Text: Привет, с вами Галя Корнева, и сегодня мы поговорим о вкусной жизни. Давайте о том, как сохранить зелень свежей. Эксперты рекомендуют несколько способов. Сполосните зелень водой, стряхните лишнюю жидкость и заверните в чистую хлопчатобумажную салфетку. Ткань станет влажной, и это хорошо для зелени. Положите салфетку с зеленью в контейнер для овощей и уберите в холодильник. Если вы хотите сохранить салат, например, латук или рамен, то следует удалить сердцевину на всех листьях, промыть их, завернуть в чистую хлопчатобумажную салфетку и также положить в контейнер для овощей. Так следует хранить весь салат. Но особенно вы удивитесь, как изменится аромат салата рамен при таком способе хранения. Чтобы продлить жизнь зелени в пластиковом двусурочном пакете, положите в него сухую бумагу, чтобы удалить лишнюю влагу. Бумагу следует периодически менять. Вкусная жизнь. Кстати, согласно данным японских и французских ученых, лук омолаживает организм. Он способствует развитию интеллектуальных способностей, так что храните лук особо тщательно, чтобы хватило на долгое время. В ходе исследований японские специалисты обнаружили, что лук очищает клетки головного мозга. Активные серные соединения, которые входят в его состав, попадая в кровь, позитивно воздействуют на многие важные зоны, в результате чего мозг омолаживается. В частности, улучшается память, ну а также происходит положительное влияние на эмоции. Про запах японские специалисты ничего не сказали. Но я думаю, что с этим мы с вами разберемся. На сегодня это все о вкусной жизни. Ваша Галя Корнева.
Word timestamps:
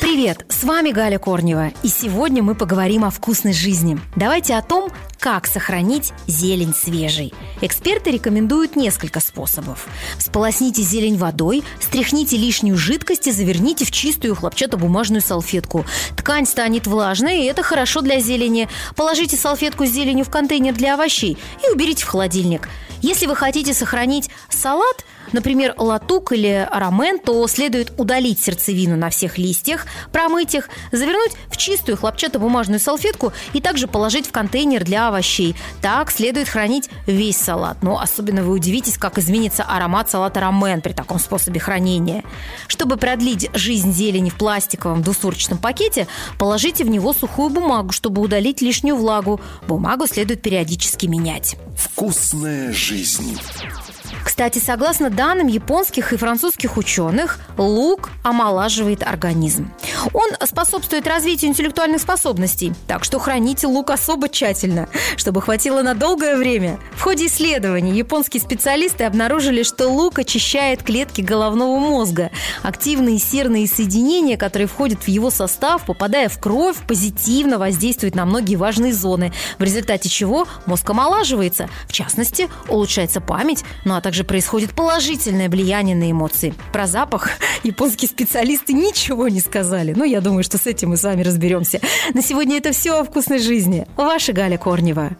Привет, 0.00 0.44
с 0.50 0.64
вами 0.64 0.90
Галя 0.90 1.18
Корнева, 1.18 1.68
и 1.82 1.88
сегодня 1.88 2.42
мы 2.42 2.54
поговорим 2.54 3.04
о 3.06 3.10
вкусной 3.10 3.54
жизни. 3.54 3.98
Давайте 4.14 4.56
о 4.56 4.62
том, 4.62 4.90
как 5.18 5.46
сохранить 5.46 6.12
зелень 6.26 6.74
свежей. 6.74 7.32
Эксперты 7.60 8.10
рекомендуют 8.10 8.76
несколько 8.76 9.20
способов. 9.20 9.86
Сполосните 10.18 10.82
зелень 10.82 11.16
водой, 11.16 11.64
стряхните 11.80 12.36
лишнюю 12.36 12.76
жидкость 12.76 13.26
и 13.26 13.32
заверните 13.32 13.84
в 13.84 13.90
чистую 13.90 14.34
хлопчатобумажную 14.34 15.22
салфетку. 15.22 15.84
Ткань 16.16 16.46
станет 16.46 16.86
влажной, 16.86 17.42
и 17.42 17.46
это 17.46 17.62
хорошо 17.62 18.00
для 18.00 18.20
зелени. 18.20 18.68
Положите 18.94 19.36
салфетку 19.36 19.86
с 19.86 19.90
зеленью 19.90 20.24
в 20.24 20.30
контейнер 20.30 20.74
для 20.74 20.94
овощей 20.94 21.38
и 21.66 21.70
уберите 21.70 22.04
в 22.04 22.08
холодильник. 22.08 22.68
Если 23.02 23.26
вы 23.26 23.36
хотите 23.36 23.74
сохранить 23.74 24.30
салат, 24.48 25.04
например, 25.32 25.74
латук 25.76 26.32
или 26.32 26.68
рамен, 26.72 27.18
то 27.18 27.46
следует 27.46 27.92
удалить 27.98 28.42
сердцевину 28.42 28.96
на 28.96 29.10
всех 29.10 29.38
листьях, 29.38 29.86
промыть 30.12 30.54
их, 30.54 30.68
завернуть 30.92 31.32
в 31.48 31.56
чистую 31.56 31.96
хлопчатобумажную 31.96 32.80
салфетку 32.80 33.32
и 33.52 33.60
также 33.60 33.86
положить 33.86 34.26
в 34.26 34.32
контейнер 34.32 34.84
для 34.84 35.05
овощей. 35.08 35.56
Так 35.80 36.10
следует 36.10 36.48
хранить 36.48 36.90
весь 37.06 37.36
салат. 37.36 37.82
Но 37.82 38.00
особенно 38.00 38.42
вы 38.42 38.52
удивитесь, 38.52 38.98
как 38.98 39.18
изменится 39.18 39.64
аромат 39.64 40.10
салата 40.10 40.40
рамен 40.40 40.80
при 40.80 40.92
таком 40.92 41.18
способе 41.18 41.60
хранения. 41.60 42.24
Чтобы 42.66 42.96
продлить 42.96 43.50
жизнь 43.54 43.92
зелени 43.92 44.30
в 44.30 44.34
пластиковом 44.34 45.02
двусурочном 45.02 45.58
пакете, 45.58 46.06
положите 46.38 46.84
в 46.84 46.88
него 46.88 47.12
сухую 47.12 47.50
бумагу, 47.50 47.92
чтобы 47.92 48.22
удалить 48.22 48.60
лишнюю 48.60 48.96
влагу. 48.96 49.40
Бумагу 49.66 50.06
следует 50.06 50.42
периодически 50.42 51.06
менять. 51.06 51.56
Вкусная 51.76 52.72
жизнь. 52.72 53.38
Кстати, 54.24 54.58
согласно 54.58 55.08
данным 55.08 55.46
японских 55.46 56.12
и 56.12 56.16
французских 56.16 56.76
ученых, 56.76 57.38
лук 57.56 58.10
омолаживает 58.22 59.02
организм. 59.02 59.70
Он 60.12 60.30
способствует 60.44 61.06
развитию 61.06 61.50
интеллектуальных 61.50 62.00
способностей, 62.00 62.72
так 62.86 63.04
что 63.04 63.18
храните 63.18 63.66
лук 63.66 63.90
особо 63.90 64.28
тщательно, 64.28 64.88
чтобы 65.16 65.42
хватило 65.42 65.82
на 65.82 65.94
долгое 65.94 66.36
время. 66.36 66.78
В 66.92 67.02
ходе 67.02 67.26
исследований 67.26 67.96
японские 67.96 68.40
специалисты 68.40 69.04
обнаружили, 69.04 69.62
что 69.62 69.88
лук 69.88 70.18
очищает 70.18 70.82
клетки 70.82 71.20
головного 71.20 71.78
мозга. 71.78 72.30
Активные 72.62 73.18
серные 73.18 73.66
соединения, 73.66 74.36
которые 74.36 74.68
входят 74.68 75.02
в 75.02 75.08
его 75.08 75.30
состав, 75.30 75.86
попадая 75.86 76.28
в 76.28 76.38
кровь, 76.38 76.76
позитивно 76.86 77.58
воздействуют 77.58 78.14
на 78.14 78.24
многие 78.24 78.56
важные 78.56 78.92
зоны, 78.92 79.32
в 79.58 79.62
результате 79.62 80.08
чего 80.08 80.46
мозг 80.66 80.88
омолаживается. 80.88 81.68
В 81.88 81.92
частности, 81.92 82.48
улучшается 82.68 83.20
память, 83.20 83.64
ну 83.84 83.94
а 83.94 84.00
также 84.00 84.24
происходит 84.24 84.74
положительное 84.74 85.48
влияние 85.48 85.96
на 85.96 86.10
эмоции. 86.10 86.54
Про 86.72 86.86
запах 86.86 87.30
японские 87.62 88.08
специалисты 88.08 88.72
ничего 88.72 89.28
не 89.28 89.40
сказали. 89.40 89.95
Но 89.96 90.04
я 90.04 90.20
думаю, 90.20 90.44
что 90.44 90.58
с 90.58 90.66
этим 90.66 90.90
мы 90.90 90.98
с 90.98 91.02
вами 91.02 91.22
разберемся. 91.22 91.80
На 92.12 92.20
сегодня 92.20 92.58
это 92.58 92.72
все 92.72 93.00
о 93.00 93.04
вкусной 93.04 93.38
жизни. 93.38 93.86
Ваша 93.96 94.34
Галя 94.34 94.58
Корнева. 94.58 95.16